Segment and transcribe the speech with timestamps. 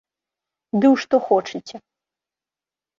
[0.79, 1.77] Ды ў што хочаце.